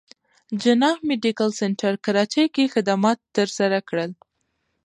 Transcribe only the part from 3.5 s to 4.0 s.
سره